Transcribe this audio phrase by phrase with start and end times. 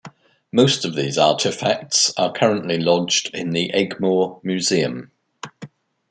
[0.51, 5.11] Most of these artifacts are currently lodged in the Egmore museum.